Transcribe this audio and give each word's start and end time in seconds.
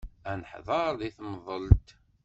Ad 0.29 0.35
neḥdeṛ 0.39 0.91
deg 1.01 1.13
temḍelt. 1.17 1.87